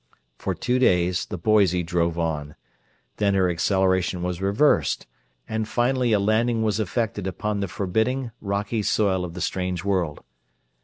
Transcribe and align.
For 0.39 0.55
two 0.55 0.79
days 0.79 1.27
the 1.27 1.37
Boise 1.37 1.83
drove 1.83 2.17
on; 2.17 2.55
then 3.17 3.35
her 3.35 3.51
acceleration 3.51 4.23
was 4.23 4.41
reversed, 4.41 5.05
and 5.47 5.67
finally 5.67 6.11
a 6.11 6.19
landing 6.19 6.63
was 6.63 6.79
effected 6.79 7.27
upon 7.27 7.59
the 7.59 7.67
forbidding, 7.67 8.31
rocky 8.41 8.81
soil 8.81 9.23
of 9.23 9.35
the 9.35 9.41
strange 9.41 9.83
world. 9.83 10.23